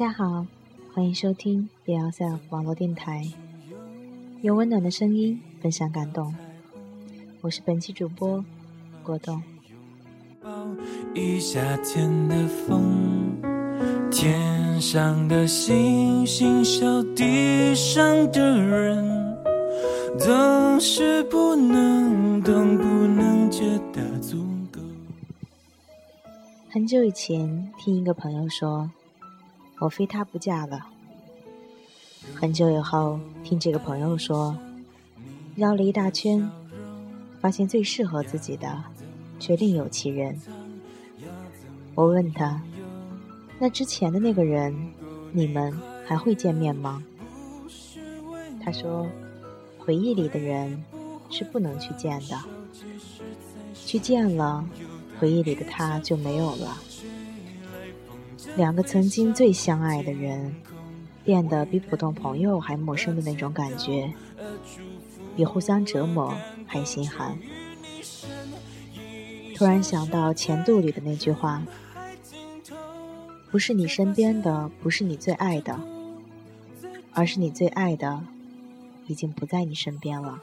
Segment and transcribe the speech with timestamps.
[0.00, 0.46] 大家好，
[0.94, 3.22] 欢迎收听 b l s 网络电台，
[4.40, 6.34] 用温暖的声音分享感动。
[7.42, 8.42] 我是本期主播
[9.02, 9.42] 果冻。
[11.14, 13.36] 一夏天的风，
[14.10, 19.36] 天上的星星笑地上的人，
[20.18, 24.38] 总是不能懂，不能觉得足
[24.72, 24.80] 够。
[26.70, 28.90] 很久以前，听一个朋友说。
[29.80, 30.86] 我非他不嫁了。
[32.34, 34.54] 很久以后，听这个朋友说，
[35.56, 36.48] 绕了一大圈，
[37.40, 38.84] 发现最适合自己的，
[39.38, 40.38] 却另有其人。
[41.94, 42.62] 我问他
[43.58, 44.74] ：“那之前的那个人，
[45.32, 45.74] 你们
[46.06, 47.02] 还会见面吗？”
[48.62, 49.08] 他说
[49.78, 50.84] ：“回忆里的人
[51.30, 52.38] 是不能去见的，
[53.74, 54.62] 去见了，
[55.18, 56.76] 回忆里的他就没有了。”
[58.56, 60.54] 两个曾经最相爱的人，
[61.24, 64.12] 变得比普通朋友还陌生的那种感觉，
[65.36, 66.34] 比互相折磨
[66.66, 67.38] 还心寒。
[69.54, 71.62] 突然想到《前度》里的那句话
[73.50, 75.78] ：“不是你身边的，不是你最爱的，
[77.12, 78.22] 而是你最爱的，
[79.06, 80.42] 已经不在你身边了。”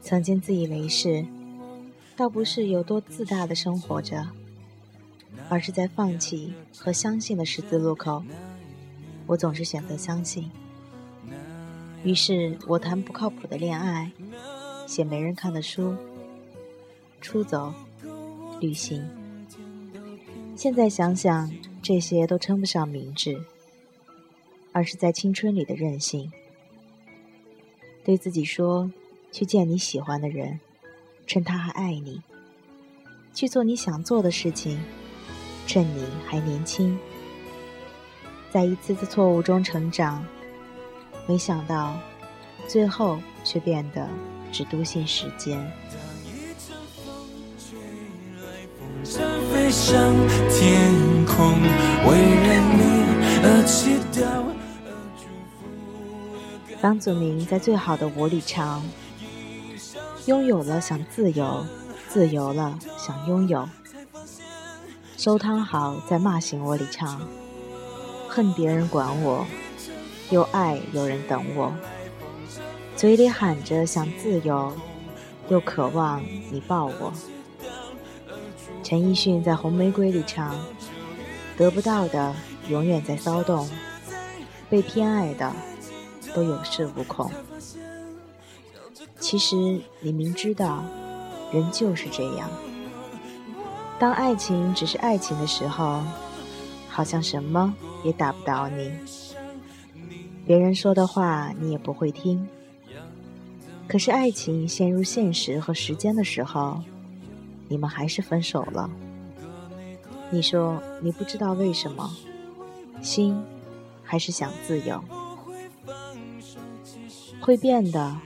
[0.00, 1.26] 曾经自以为是，
[2.16, 4.26] 倒不是有多自大的生活着。
[5.48, 8.22] 而是在放弃和相信的十字路口，
[9.26, 10.50] 我总是选择相信。
[12.04, 14.10] 于是我谈不靠谱的恋爱，
[14.86, 15.96] 写没人看的书，
[17.20, 17.72] 出走，
[18.60, 19.04] 旅行。
[20.54, 21.50] 现在想想，
[21.82, 23.42] 这些都称不上明智，
[24.72, 26.30] 而是在青春里的任性。
[28.04, 28.90] 对自己说：
[29.32, 30.60] 去见你喜欢的人，
[31.26, 32.22] 趁他还爱你，
[33.34, 34.78] 去做你想做的事情。
[35.68, 36.98] 趁你还年轻，
[38.50, 40.24] 在一次次错误中成长，
[41.26, 41.94] 没想到
[42.66, 44.08] 最后却变得
[44.50, 45.60] 只笃信时间。
[56.80, 58.82] 房祖明在最好的我里唱：
[60.24, 61.66] 拥有了想自由，
[62.08, 63.68] 自由了想拥有。
[65.18, 67.20] 收汤好，在骂醒我里唱，
[68.28, 69.44] 恨别人管我，
[70.30, 71.74] 又爱有人等我。
[72.94, 74.72] 嘴里喊着想自由，
[75.48, 77.12] 又渴望你抱我。
[78.84, 80.54] 陈奕迅在《红玫瑰》里唱，
[81.56, 82.32] 得不到的
[82.68, 83.68] 永远在骚动，
[84.70, 85.52] 被偏爱的
[86.32, 87.28] 都有恃无恐。
[89.18, 89.56] 其实
[89.98, 90.84] 你明知道，
[91.52, 92.48] 人就是这样。
[93.98, 96.02] 当爱情只是爱情的时候，
[96.88, 98.92] 好像什么也打不倒你。
[100.46, 102.48] 别人说的话你也不会听。
[103.86, 106.80] 可是爱情陷入现实和时间的时候，
[107.68, 108.88] 你们还是分手了。
[110.30, 112.10] 你说你不知道为什么，
[113.02, 113.42] 心
[114.04, 115.02] 还是想自由。
[117.40, 118.16] 会变的，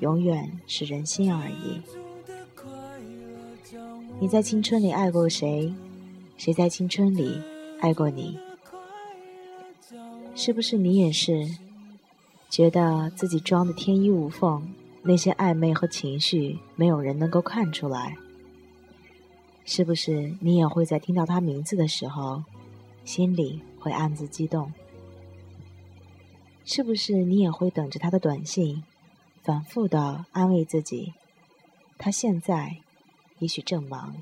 [0.00, 1.82] 永远是人心而已。
[4.18, 5.70] 你在青春里爱过谁？
[6.38, 7.38] 谁在青春里
[7.80, 8.38] 爱过你？
[10.34, 11.46] 是不是你也是
[12.48, 14.66] 觉得自己装的天衣无缝？
[15.02, 18.16] 那些暧昧和情绪，没有人能够看出来。
[19.66, 22.42] 是不是你也会在听到他名字的时候，
[23.04, 24.72] 心里会暗自激动？
[26.64, 28.82] 是不是你也会等着他的短信，
[29.42, 31.12] 反复的安慰自己，
[31.98, 32.78] 他现在？
[33.38, 34.14] 也许正忙，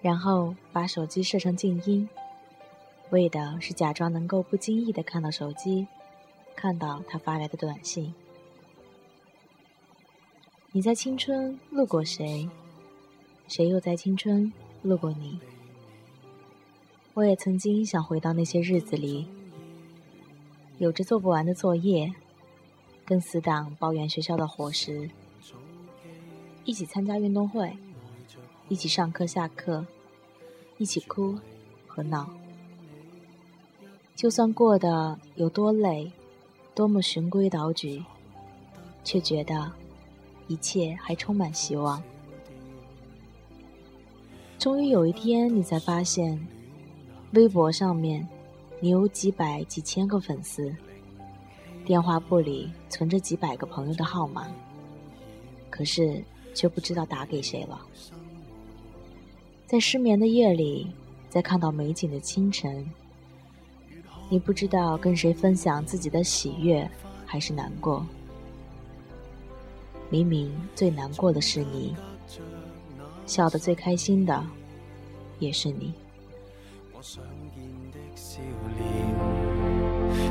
[0.00, 2.08] 然后把手机设成静音，
[3.10, 5.86] 为的是假装能够不经意的看到手机，
[6.54, 8.14] 看到他发来的短信。
[10.70, 12.48] 你在青春路过谁？
[13.48, 15.40] 谁又在青春路过你？
[17.14, 19.26] 我也曾经想回到那些日子里，
[20.78, 22.14] 有着做不完的作业。
[23.04, 25.10] 跟死党抱怨学校的伙食，
[26.64, 27.76] 一起参加运动会，
[28.68, 29.84] 一起上课下课，
[30.78, 31.36] 一起哭
[31.86, 32.30] 和闹。
[34.14, 36.12] 就算过得有多累，
[36.74, 38.04] 多么循规蹈矩，
[39.02, 39.72] 却觉得
[40.46, 42.00] 一切还充满希望。
[44.58, 46.46] 终于有一天，你才发现，
[47.32, 48.26] 微博上面
[48.78, 50.72] 你有几百几千个粉丝。
[51.84, 54.46] 电话簿里存着几百个朋友的号码，
[55.68, 56.22] 可是
[56.54, 57.80] 却不知道打给谁了。
[59.66, 60.90] 在失眠的夜里，
[61.28, 62.88] 在看到美景的清晨，
[64.28, 66.88] 你不知道跟谁分享自己的喜悦
[67.26, 68.06] 还是难过。
[70.08, 71.96] 明明最难过的是你，
[73.26, 74.46] 笑得最开心的
[75.40, 75.92] 也是你。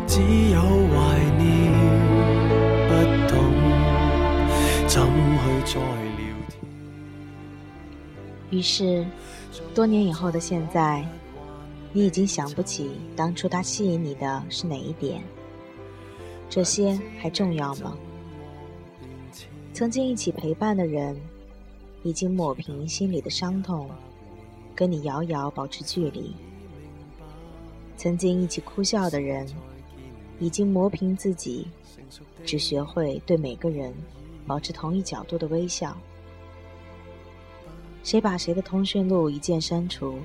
[0.08, 0.20] 只
[0.50, 1.72] 有怀念，
[2.88, 2.92] 不
[3.28, 3.34] 懂
[4.88, 6.54] 怎去再聊天。
[8.50, 9.06] 于是，
[9.74, 11.06] 多年以后的现在，
[11.94, 15.24] 你已经想不起当初他吸引你的是哪一点。
[16.50, 17.98] 这些还重要吗？
[19.74, 21.16] 曾经一起陪伴的人，
[22.04, 23.90] 已经抹平心里的伤痛，
[24.76, 26.36] 跟你遥遥保持距离。
[27.96, 29.48] 曾经一起哭笑的人。
[30.42, 31.68] 已经磨平自己，
[32.44, 33.94] 只学会对每个人
[34.48, 35.96] 保持同一角度的微笑。
[38.04, 40.18] 谁把谁的通讯录一键删除，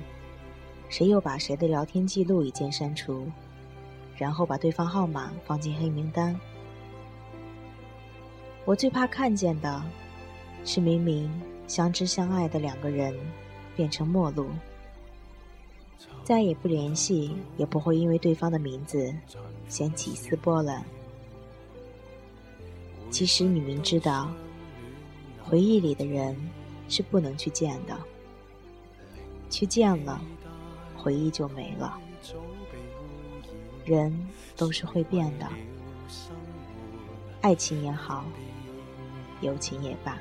[0.89, 3.31] 谁又把谁的聊天记录一键删除，
[4.15, 6.35] 然后把对方号码放进黑名单。
[8.65, 9.83] 我最怕看见的，
[10.65, 11.31] 是明明
[11.67, 13.15] 相知相爱的两个人
[13.75, 14.49] 变成陌路，
[16.27, 19.15] 再也不联系，也不会因为对方的名字。
[19.69, 20.83] 掀起一丝波澜。
[23.09, 24.29] 其实你明知道，
[25.41, 26.35] 回忆里的人
[26.89, 27.97] 是不能去见的，
[29.49, 30.19] 去见了，
[30.97, 31.97] 回忆就没了。
[33.85, 34.13] 人
[34.57, 35.47] 都是会变的，
[37.39, 38.25] 爱情也好，
[39.39, 40.17] 友情也罢。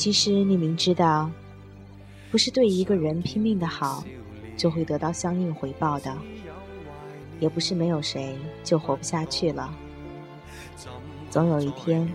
[0.00, 1.30] 其实你明知道，
[2.30, 4.02] 不是对一个人拼命的好，
[4.56, 6.10] 就会得到相应回报的；
[7.38, 9.70] 也不是没有谁就活不下去了。
[11.28, 12.10] 总有一天，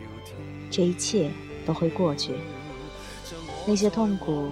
[0.71, 1.29] 这一切
[1.63, 2.33] 都会过去。
[3.67, 4.49] 那些痛苦、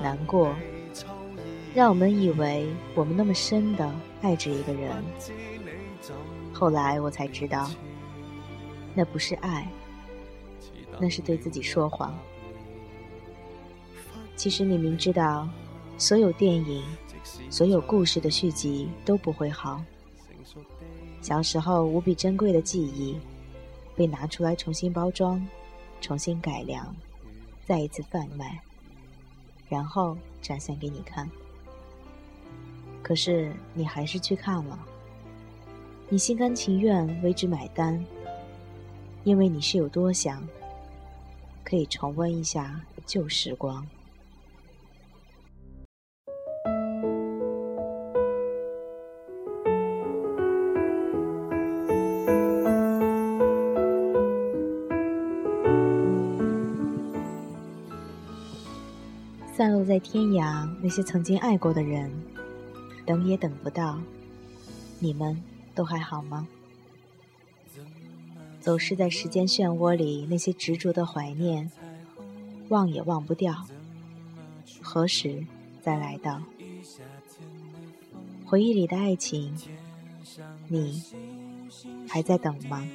[0.00, 0.54] 难过，
[1.74, 5.02] 让我们以为我们那么深的爱着一个人。
[6.52, 7.68] 后来我才知道，
[8.94, 9.68] 那不是爱，
[11.00, 12.16] 那是对自己说谎。
[14.42, 15.48] 其实你明知道，
[15.96, 16.82] 所有电影、
[17.48, 19.80] 所有故事的续集都不会好。
[21.20, 23.16] 小时候无比珍贵的记忆，
[23.94, 25.40] 被拿出来重新包装、
[26.00, 26.92] 重新改良，
[27.64, 28.60] 再一次贩卖，
[29.68, 31.30] 然后展现给你看。
[33.00, 34.76] 可是你还是去看了，
[36.08, 38.04] 你心甘情愿为之买单，
[39.22, 40.42] 因为你是有多想，
[41.62, 43.86] 可以重温一下旧时光。
[60.02, 62.10] 天涯，那些曾经爱过的人，
[63.06, 63.98] 等也等不到。
[64.98, 65.42] 你们
[65.74, 66.46] 都还好吗？
[68.60, 71.70] 走失在时间漩涡里，那些执着的怀念，
[72.68, 73.66] 忘也忘不掉。
[74.80, 75.46] 何时
[75.80, 76.42] 再来到？
[78.44, 79.56] 回忆里的爱情，
[80.68, 81.02] 你
[82.06, 82.86] 还在等吗？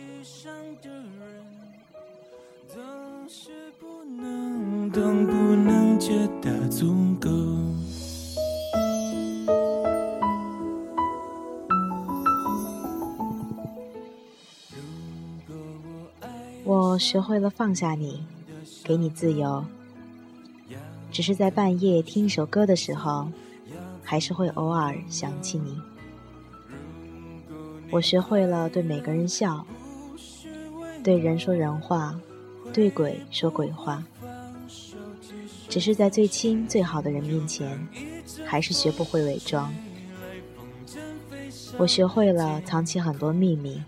[5.99, 7.06] 觉得足。
[16.97, 18.25] 学会了放下你，
[18.83, 19.63] 给你自由。
[21.11, 23.29] 只是在半夜听一首歌的时候，
[24.03, 25.79] 还是会偶尔想起你。
[27.89, 29.65] 我学会了对每个人笑，
[31.03, 32.19] 对人说人话，
[32.73, 34.03] 对鬼说鬼话。
[35.69, 37.87] 只是在最亲最好的人面前，
[38.45, 39.73] 还是学不会伪装。
[41.77, 43.81] 我学会了藏起很多秘密，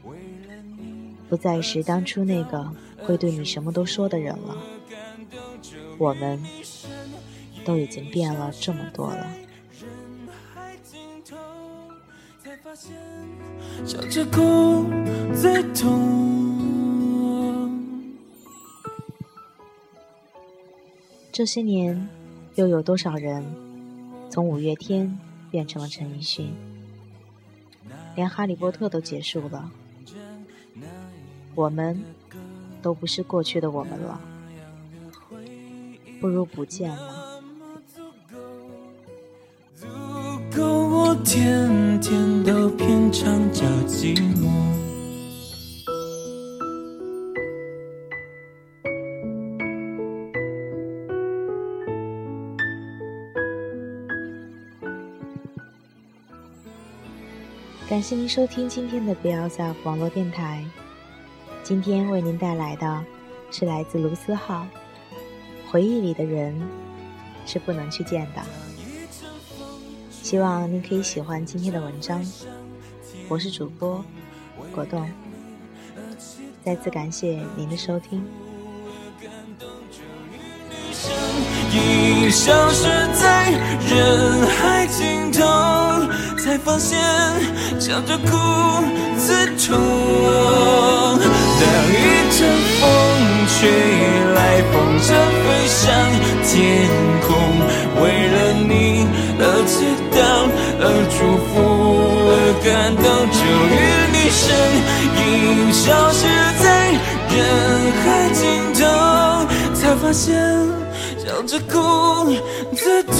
[1.30, 4.58] 不再是当初那个会对你什么都说的人了。
[5.98, 6.44] 我们
[7.64, 9.28] 都已经变了这么多了。
[21.32, 22.10] 这些年，
[22.56, 23.46] 又有多少人
[24.30, 25.18] 从五月天
[25.50, 26.54] 变成了陈奕迅？
[28.16, 29.72] 连哈利波特都结束了，
[31.60, 32.02] 我们
[32.82, 34.22] 都不是过去的我们了，
[36.22, 37.42] 不如不见了。
[39.76, 39.86] 足
[40.56, 44.48] 够我天天都品尝着寂寞。
[57.90, 60.64] 感谢您收听今天的 b e l s 网络电台。
[61.64, 63.04] 今天为您带来的
[63.52, 64.66] 是来自卢思浩，
[65.72, 66.60] 《回忆里的人
[67.46, 68.42] 是不能去见的》。
[70.12, 72.26] 希望您可以喜欢今天的文章。
[73.28, 74.04] 我是主播
[74.74, 75.08] 果冻，
[76.66, 78.26] 再次感谢您的收听。
[81.72, 83.52] 已消失在
[83.88, 85.46] 人海尽头，
[86.38, 87.00] 才发现
[87.80, 88.28] 笑着哭
[89.18, 91.39] 自痛。
[91.60, 91.94] 当一
[92.32, 92.40] 阵
[92.80, 92.82] 风
[93.48, 93.58] 吹
[94.34, 94.38] 来，
[94.72, 95.08] 风筝
[95.44, 95.78] 飞上
[96.46, 96.54] 天
[97.28, 97.28] 空，
[98.02, 98.36] 为了
[98.68, 98.72] 你
[99.40, 99.74] 而祈
[100.16, 100.18] 祷，
[100.80, 101.54] 而祝福，
[102.32, 103.04] 而感动，
[103.36, 103.40] 终
[103.70, 103.78] 于
[104.14, 104.42] 你身
[105.20, 105.24] 影
[105.74, 106.20] 消失
[106.64, 106.66] 在
[107.30, 107.38] 人
[108.04, 108.40] 海尽
[108.74, 108.82] 头，
[109.74, 110.28] 才发现。
[111.18, 111.74] 笑着哭
[112.76, 113.20] 自痛。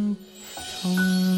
[0.81, 1.30] 痛。